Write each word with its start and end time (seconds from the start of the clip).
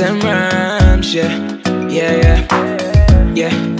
and 0.00 0.22
rhymes, 0.24 1.14
yeah, 1.14 1.38
yeah, 1.88 2.14
yeah, 2.16 3.34
yeah. 3.34 3.73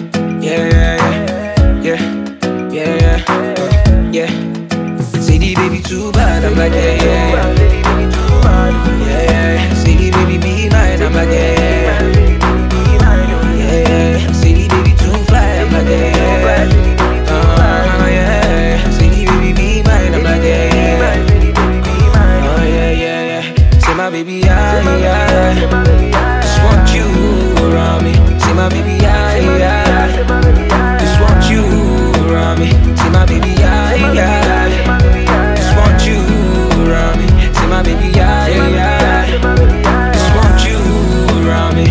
My 24.04 24.10
baby, 24.10 24.34
yeah, 24.34 24.98
yeah. 24.98 26.40
Just 26.42 26.62
want 26.62 26.92
you 26.94 27.06
around 27.64 28.04
me. 28.04 28.12
Say 28.38 28.52
my 28.52 28.68
baby, 28.68 29.02
yeah, 29.02 29.56
yeah. 29.56 30.98
Just 31.00 31.18
want 31.22 31.48
you 31.50 31.64
around 32.28 32.58
me. 32.58 32.70
Say 32.98 33.08
my 33.08 33.24
baby, 33.24 33.48
yeah, 33.58 34.12
yeah. 34.12 35.54
Just 35.56 35.74
want 35.78 36.04
you 36.06 36.20
around 36.84 37.16
me. 37.18 37.28
Say 37.54 37.66
my 37.66 37.82
baby, 37.82 38.08
yeah, 38.14 38.46
yeah. 38.76 40.12
Just 40.12 40.30
want 40.36 40.58
you 40.68 40.76
around 41.48 41.74
me. 41.74 41.86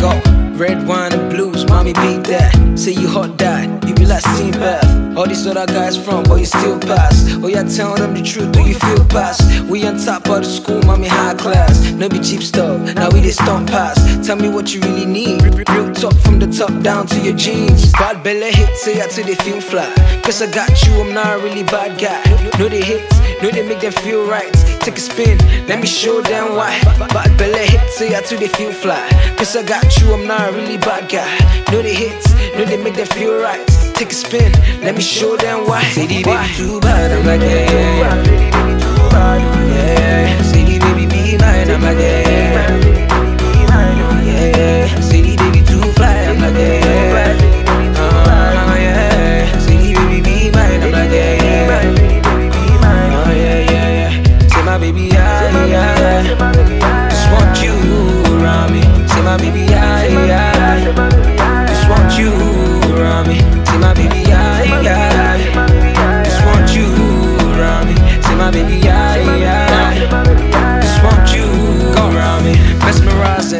Go. 0.00 0.12
Red 0.56 0.86
wine 0.86 1.12
and 1.12 1.28
blues, 1.28 1.66
mommy 1.66 1.92
beat 1.92 2.22
that. 2.30 2.54
Say 2.78 2.92
you 2.92 3.08
hot 3.08 3.36
dad, 3.36 3.87
you 3.98 4.06
like 4.06 4.22
steam 4.22 4.52
bath. 4.52 5.16
All 5.16 5.26
these 5.26 5.46
other 5.46 5.66
guys 5.66 5.96
from, 5.96 6.24
but 6.24 6.36
you 6.36 6.46
still 6.46 6.78
pass. 6.78 7.26
Oh 7.42 7.48
yeah, 7.48 7.64
tell 7.64 7.96
them 7.96 8.14
the 8.14 8.22
truth, 8.22 8.52
do 8.52 8.62
you 8.62 8.74
feel 8.74 9.04
pass? 9.06 9.38
We 9.62 9.86
on 9.86 9.98
top 9.98 10.28
of 10.28 10.42
the 10.42 10.44
school, 10.44 10.80
mommy 10.82 11.08
high 11.08 11.34
class. 11.34 11.90
No 11.92 12.08
be 12.08 12.20
cheap 12.20 12.42
stuff, 12.42 12.94
now 12.94 13.10
we 13.10 13.20
just 13.20 13.42
stomp 13.42 13.68
pass. 13.68 13.98
Tell 14.26 14.36
me 14.36 14.48
what 14.48 14.74
you 14.74 14.80
really 14.82 15.06
need. 15.06 15.42
Real- 15.54 15.92
talk 15.92 16.14
from 16.20 16.38
the 16.38 16.46
top 16.46 16.70
down 16.82 17.06
to 17.08 17.18
your 17.20 17.34
jeans. 17.34 17.90
Bad 17.92 18.22
belly 18.22 18.52
hits, 18.52 18.82
say 18.82 19.00
out 19.00 19.10
till 19.10 19.26
they 19.26 19.34
feel 19.34 19.60
fly. 19.60 19.92
Cause 20.22 20.40
I 20.40 20.50
got 20.52 20.70
you, 20.86 21.00
I'm 21.00 21.12
not 21.12 21.26
a 21.26 21.38
really 21.42 21.64
bad 21.64 21.98
guy. 21.98 22.22
No 22.58 22.68
they 22.68 22.82
hits, 22.82 23.18
no 23.42 23.50
they 23.50 23.66
make 23.66 23.80
them 23.80 23.92
feel 23.92 24.24
right. 24.26 24.52
Take 24.80 24.96
a 24.96 25.00
spin, 25.00 25.38
let 25.66 25.80
me 25.80 25.86
show 25.86 26.20
them 26.22 26.54
why. 26.54 26.78
Bad 27.12 27.36
belly 27.36 27.66
hits, 27.66 27.96
say 27.96 28.14
out 28.14 28.24
till 28.24 28.38
they 28.38 28.48
feel 28.48 28.72
fly. 28.72 29.08
Cause 29.36 29.56
I 29.56 29.62
got 29.64 29.84
you, 29.98 30.12
I'm 30.14 30.26
not 30.26 30.48
a 30.48 30.52
really 30.52 30.78
bad 30.78 31.10
guy. 31.10 31.30
No 31.72 31.82
they 31.82 31.94
hits, 31.94 32.32
no 32.54 32.64
they 32.64 32.76
make 32.76 32.94
them 32.94 33.06
feel 33.06 33.40
right. 33.42 33.77
Take 33.98 34.12
a 34.12 34.14
spin, 34.14 34.52
let 34.80 34.94
me 34.94 35.02
show 35.02 35.36
them 35.36 35.66
why. 35.66 35.82
Say 35.82 36.06
the 36.06 36.22
baby 36.22 36.54
too 36.54 36.80
bad, 36.80 37.10
I'm 37.10 37.26
like 37.26 37.40
yeah, 37.40 38.22
yeah. 39.74 40.42
Say 40.42 40.62
the 40.62 40.78
baby 40.78 41.06
be 41.06 41.36
mine, 41.36 41.68
I'm 41.68 41.82
like 41.82 41.98
yeah, 41.98 42.27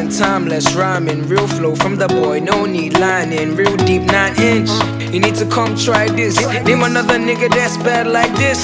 timeless 0.09 0.75
rhyming, 0.75 1.27
real 1.27 1.47
flow 1.47 1.75
from 1.75 1.95
the 1.95 2.07
boy. 2.07 2.39
No 2.39 2.65
need 2.65 2.97
lining, 2.97 3.55
real 3.55 3.75
deep 3.77 4.03
nine 4.03 4.39
inch. 4.39 4.69
You 5.11 5.19
need 5.19 5.35
to 5.35 5.45
come 5.45 5.75
try 5.75 6.07
this. 6.07 6.37
Name 6.65 6.83
another 6.83 7.17
nigga 7.17 7.49
that's 7.49 7.77
bad 7.77 8.05
like 8.05 8.31
this. 8.35 8.61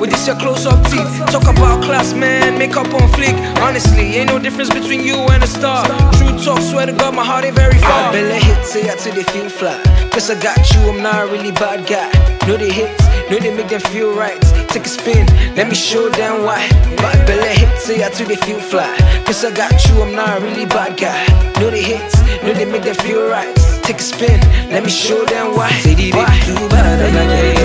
With 0.00 0.10
this 0.10 0.26
your 0.26 0.36
close 0.36 0.66
up 0.66 0.78
teeth. 0.86 1.10
Talk 1.32 1.42
about 1.42 1.82
class, 1.82 2.14
man. 2.14 2.58
Makeup 2.58 2.86
on 2.94 3.08
fleek. 3.10 3.34
Honestly, 3.58 4.16
ain't 4.16 4.28
no 4.28 4.38
difference 4.38 4.70
between 4.70 5.02
you 5.02 5.16
and 5.34 5.42
a 5.42 5.46
star. 5.46 5.84
True 6.14 6.38
talk, 6.44 6.60
swear 6.60 6.86
to 6.86 6.92
God, 6.92 7.14
my 7.14 7.24
heart 7.24 7.44
ain't 7.44 7.56
very 7.56 7.78
far. 7.78 8.08
I 8.08 8.12
Belly 8.12 8.38
hits, 8.38 8.70
say 8.70 8.88
out 8.88 8.98
till 8.98 9.14
they 9.14 9.24
feel 9.24 9.48
fly. 9.48 9.76
Cause 10.12 10.30
I 10.30 10.40
got 10.40 10.58
you, 10.74 10.80
I'm 10.90 11.02
not 11.02 11.26
a 11.26 11.26
really 11.26 11.52
bad 11.52 11.88
guy. 11.88 12.10
No 12.46 12.56
they 12.56 12.70
hits, 12.70 13.02
no 13.30 13.38
they 13.38 13.54
make 13.54 13.68
them 13.68 13.80
feel 13.80 14.14
right. 14.14 14.40
Take 14.68 14.84
a 14.84 14.88
spin, 14.88 15.26
let 15.56 15.68
me 15.68 15.74
show 15.74 16.08
them 16.08 16.44
why. 16.44 16.68
Bad 16.96 17.26
belly 17.26 17.48
hits, 17.48 17.84
say 17.84 18.02
out 18.02 18.12
till 18.12 18.28
they 18.28 18.36
feel 18.36 18.60
fly. 18.60 18.94
Cause 19.26 19.44
I 19.44 19.50
got 19.50 19.72
you, 19.86 20.02
I'm 20.02 20.14
not 20.14 20.38
a 20.38 20.40
really 20.40 20.66
bad 20.66 20.98
guy. 20.98 21.26
No 21.60 21.70
they 21.70 21.82
hits, 21.82 22.14
no 22.42 22.52
they 22.52 22.64
make 22.64 22.84
them 22.84 22.94
feel 22.96 23.28
right. 23.28 23.61
Take 23.82 23.98
a 23.98 24.02
spin, 24.02 24.40
let 24.70 24.84
me 24.84 24.90
show 24.90 25.24
them 25.24 25.56
why. 25.56 25.70
CD 25.82 26.12
baby, 26.12 26.30
do 26.46 26.54
better 26.68 26.96
than 27.02 27.16
I 27.16 27.26
get. 27.26 27.56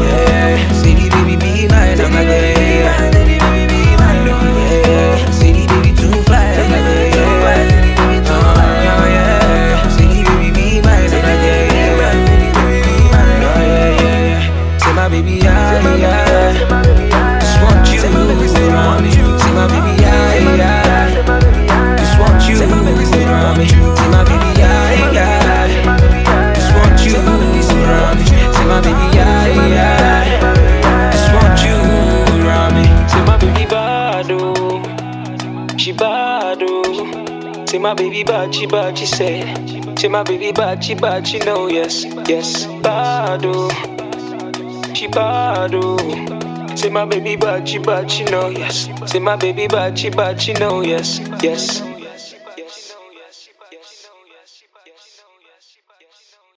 Yeah, 0.00 0.72
CD 0.72 1.10
baby, 1.10 1.36
be 1.36 1.68
mine. 1.68 1.68
nice 1.68 1.98
than 1.98 2.14
I 2.14 2.24
get. 2.24 2.54
Baby, 15.14 15.32
yeah, 15.32 15.96
yeah. 15.96 16.23
She 35.76 35.92
bad, 35.92 36.58
oh. 36.62 37.64
Say 37.66 37.78
my 37.78 37.94
baby 37.94 38.22
bad, 38.24 38.54
she 38.54 38.66
bad, 38.66 38.96
she 38.98 39.06
say. 39.06 39.42
Say 39.98 40.08
my 40.08 40.22
baby 40.22 40.52
bad, 40.52 40.82
she 40.82 40.94
bad, 40.94 41.26
she 41.26 41.38
know, 41.40 41.66
yes, 41.68 42.04
yes. 42.28 42.66
Bad, 42.82 43.42
oh. 43.44 43.68
She 44.94 45.06
bad, 45.08 45.74
oh. 45.74 45.96
Say 46.76 46.88
my 46.90 47.04
baby 47.04 47.36
bad, 47.36 47.68
she 47.68 47.78
bad, 47.78 48.10
she 48.10 48.24
know, 48.24 48.48
yes. 48.48 48.88
Say 49.06 49.18
my 49.18 49.36
baby 49.36 49.66
bad, 49.66 49.98
she 49.98 50.10
bad, 50.10 50.40
she 50.40 50.52
know, 50.54 50.80
yes, 50.82 51.18
yes. 51.42 51.82